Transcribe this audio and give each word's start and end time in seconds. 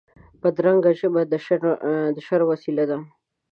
بدرنګه 0.41 0.91
ژبه 0.99 1.21
د 2.15 2.17
شر 2.25 2.41
وسیله 2.51 2.83
ده 2.89 2.97